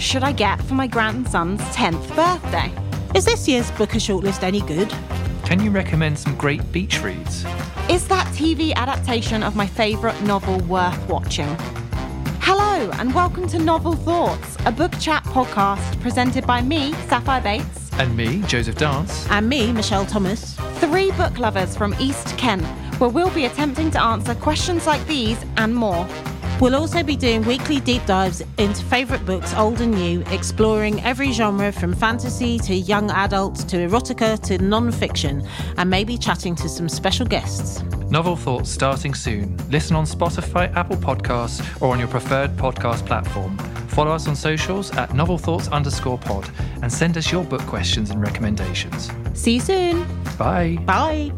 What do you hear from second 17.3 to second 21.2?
Bates, And me, Joseph Dance. And me, Michelle Thomas. three